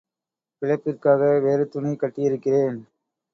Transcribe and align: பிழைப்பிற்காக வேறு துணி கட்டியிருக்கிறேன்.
பிழைப்பிற்காக 0.61 1.39
வேறு 1.39 1.67
துணி 1.67 1.91
கட்டியிருக்கிறேன். 1.95 2.79